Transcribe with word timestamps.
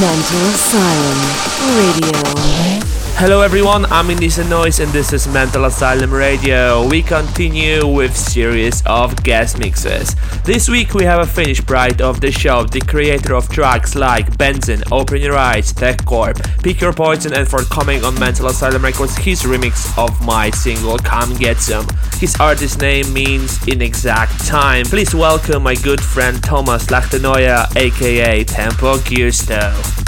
Mental 0.00 0.40
Asylum 0.48 1.20
Radio. 1.74 2.36
Hello 3.18 3.40
everyone, 3.40 3.86
I'm 3.86 4.10
Indecent 4.10 4.50
Noise 4.50 4.80
and 4.80 4.92
this 4.92 5.14
is 5.14 5.26
Mental 5.26 5.64
Asylum 5.64 6.12
Radio. 6.12 6.86
We 6.86 7.00
continue 7.00 7.86
with 7.86 8.14
series 8.14 8.82
of 8.84 9.16
guest 9.22 9.58
mixes. 9.58 10.14
This 10.44 10.68
week 10.68 10.92
we 10.92 11.04
have 11.04 11.20
a 11.20 11.26
Finnish 11.26 11.64
pride 11.64 12.02
of 12.02 12.20
the 12.20 12.30
show, 12.30 12.64
the 12.64 12.82
creator 12.82 13.34
of 13.34 13.48
tracks 13.48 13.94
like 13.94 14.36
Benzin, 14.36 14.82
Open 14.92 15.22
Your 15.22 15.38
Eyes, 15.38 15.72
Tech 15.72 16.04
Corp, 16.04 16.36
Pick 16.62 16.82
Your 16.82 16.92
Poison 16.92 17.32
and 17.32 17.48
for 17.48 17.62
coming 17.64 18.04
on 18.04 18.20
Mental 18.20 18.48
Asylum 18.48 18.84
Records 18.84 19.16
his 19.16 19.44
remix 19.44 19.96
of 19.96 20.20
my 20.26 20.50
single 20.50 20.98
Come 20.98 21.34
Get 21.36 21.56
Some. 21.56 21.86
His 22.18 22.34
artist 22.40 22.80
name 22.80 23.12
means 23.12 23.62
inexact 23.68 24.46
time. 24.46 24.86
Please 24.86 25.14
welcome 25.14 25.62
my 25.62 25.74
good 25.74 26.00
friend 26.00 26.42
Thomas 26.42 26.86
Lachtenoya 26.86 27.66
aka 27.76 28.42
Tempo 28.44 28.96
Giusto. 28.96 30.05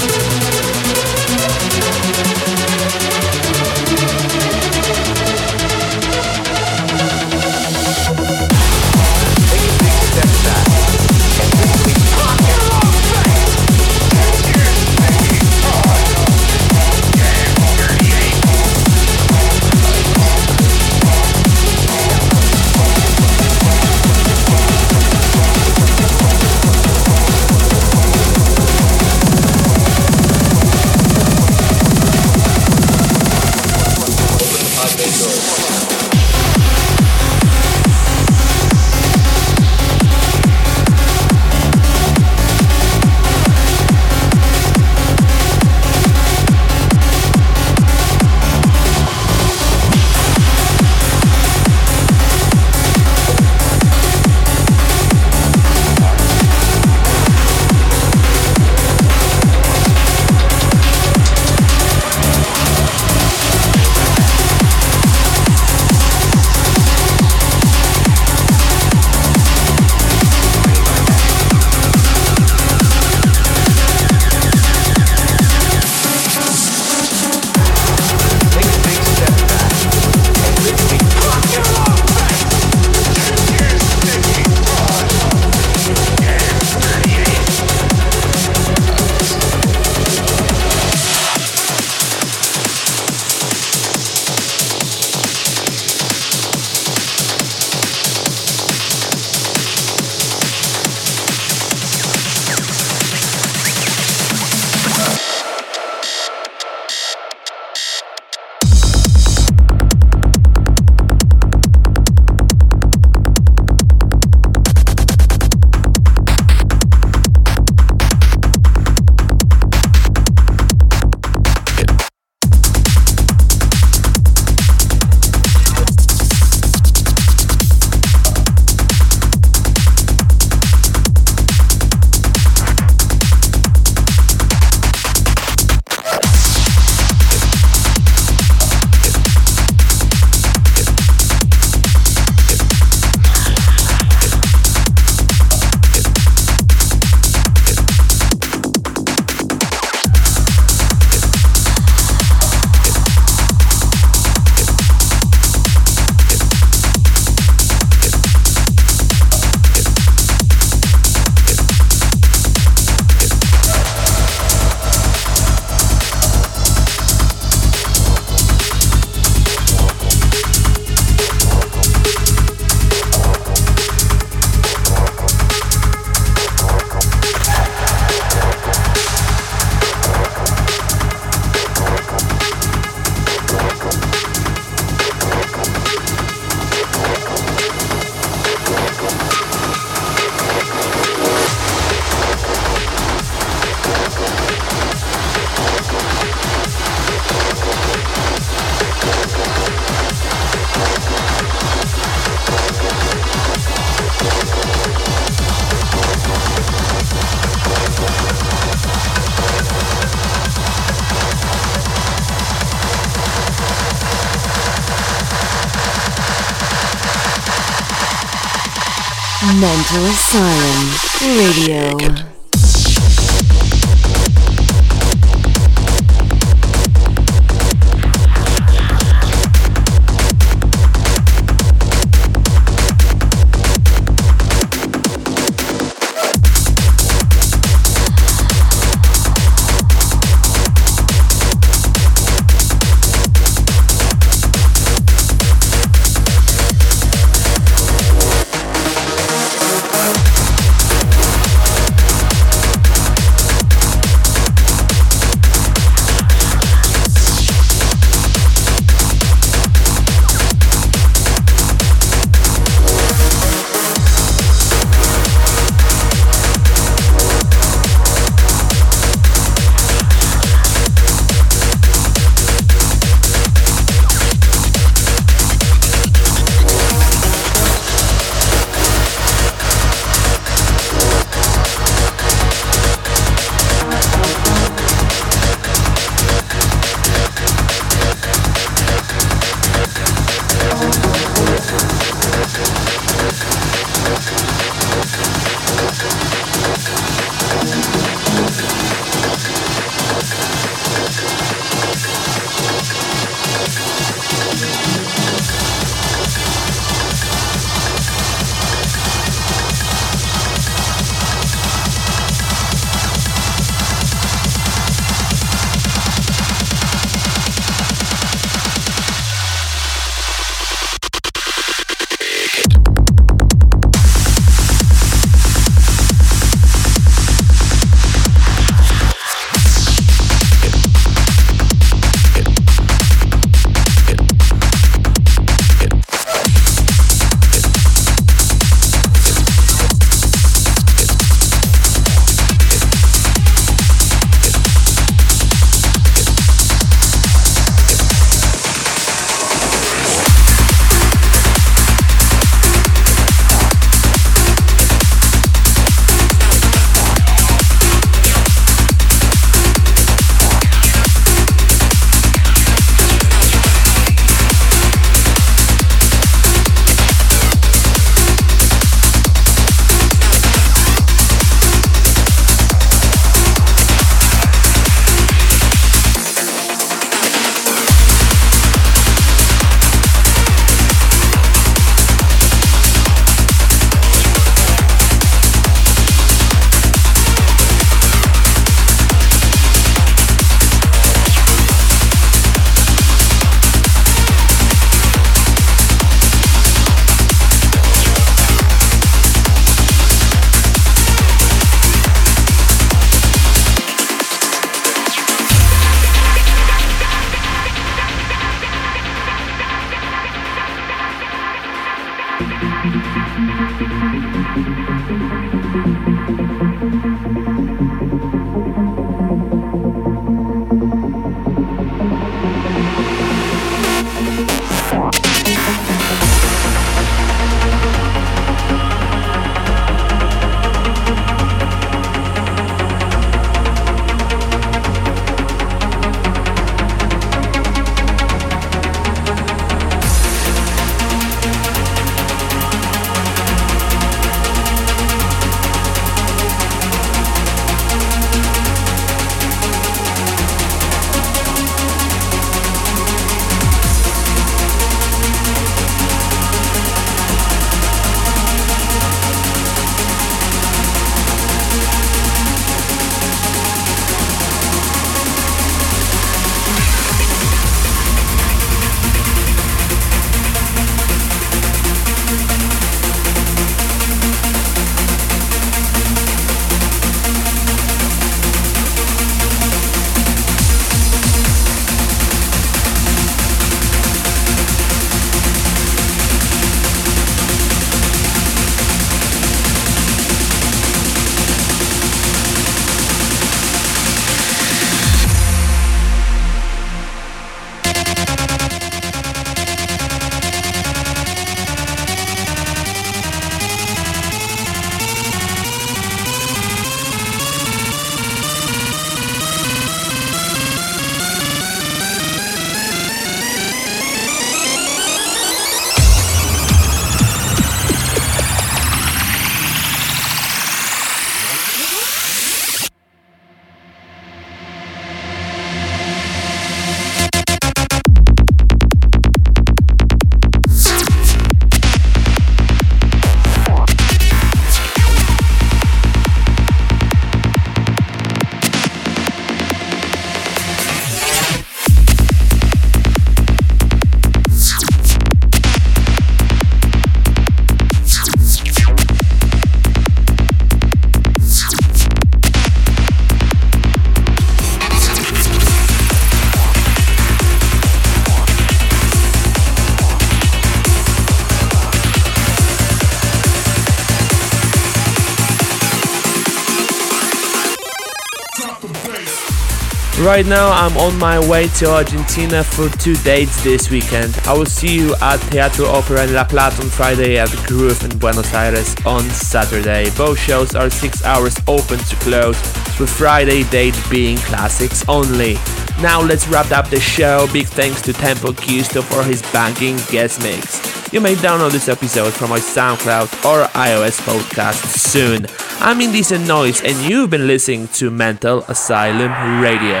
Right 570.24 570.46
now, 570.46 570.72
I'm 570.72 570.96
on 570.96 571.18
my 571.18 571.38
way 571.50 571.68
to 571.68 571.90
Argentina 571.90 572.64
for 572.64 572.88
two 572.88 573.14
dates 573.16 573.62
this 573.62 573.90
weekend. 573.90 574.34
I 574.46 574.54
will 574.54 574.64
see 574.64 574.96
you 574.96 575.14
at 575.16 575.36
Teatro 575.52 575.84
Opera 575.84 576.24
in 576.24 576.32
La 576.32 576.44
Plata 576.44 576.80
on 576.80 576.88
Friday 576.88 577.38
at 577.38 577.50
Groove 577.66 578.02
in 578.02 578.18
Buenos 578.18 578.54
Aires 578.54 578.96
on 579.04 579.20
Saturday. 579.28 580.08
Both 580.16 580.38
shows 580.38 580.74
are 580.74 580.88
six 580.88 581.22
hours 581.24 581.54
open 581.68 581.98
to 581.98 582.16
close, 582.16 582.56
with 582.98 583.10
Friday 583.10 583.64
date 583.64 583.94
being 584.10 584.38
classics 584.38 585.06
only. 585.08 585.58
Now 586.00 586.22
let's 586.22 586.48
wrap 586.48 586.72
up 586.72 586.88
the 586.88 587.00
show. 587.00 587.46
Big 587.52 587.66
thanks 587.66 588.00
to 588.02 588.14
Tempo 588.14 588.52
Giusto 588.52 589.02
for 589.02 589.22
his 589.24 589.42
banking 589.52 589.98
guest 590.10 590.42
mix. 590.42 591.12
You 591.12 591.20
may 591.20 591.34
download 591.34 591.72
this 591.72 591.90
episode 591.90 592.32
from 592.32 592.48
my 592.48 592.60
SoundCloud 592.60 593.44
or 593.44 593.68
iOS 593.68 594.20
podcast 594.22 594.86
soon. 594.86 595.46
I'm 595.86 596.00
Indecent 596.00 596.48
Noise 596.48 596.80
and 596.80 596.96
you've 597.04 597.28
been 597.28 597.46
listening 597.46 597.88
to 597.88 598.10
Mental 598.10 598.64
Asylum 598.68 599.60
Radio. 599.60 600.00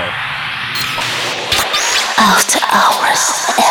After 2.16 2.58
Hours 2.72 3.63